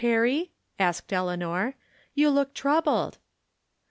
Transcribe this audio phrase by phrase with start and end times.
[0.01, 0.49] Perry,
[0.79, 1.75] asked Eleanor."
[2.15, 3.19] You look troubled."